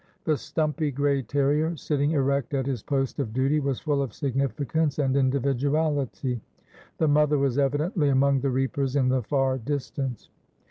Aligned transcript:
The 0.23 0.35
stumpy 0.35 0.89
grey 0.89 1.21
terrier 1.21 1.75
sitting 1.77 2.09
erect 2.09 2.55
at 2.55 2.65
his 2.65 2.81
post 2.81 3.19
of 3.19 3.33
duty 3.33 3.59
was 3.59 3.79
full 3.79 4.01
of 4.01 4.15
significance 4.15 4.97
and 4.97 5.15
individuality. 5.15 6.41
The 6.97 7.07
mother 7.07 7.37
was 7.37 7.59
evidently 7.59 8.09
among 8.09 8.39
the 8.39 8.49
reapers 8.49 8.95
in 8.95 9.09
the 9.09 9.21
far 9.21 9.59
distance. 9.59 10.31